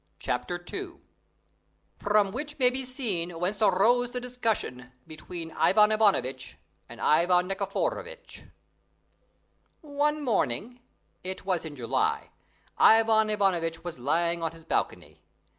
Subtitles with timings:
[0.17, 0.93] CHAPTER II
[1.99, 6.55] FROM WHICH MAY BE SEEN WHENCE AROSE THE DISCUSSION BETWEEN IVAN IVANOVITCH
[6.89, 8.45] AND IVAN NIKIFOROVITCH
[9.81, 10.79] One morning
[11.23, 12.31] it was in July
[12.79, 15.21] Ivan Ivanovitch was lying on his balcony.